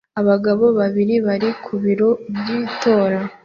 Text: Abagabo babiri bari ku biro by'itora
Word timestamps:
Abagabo 0.21 0.65
babiri 0.79 1.15
bari 1.25 1.49
ku 1.63 1.73
biro 1.83 2.09
by'itora 2.35 3.19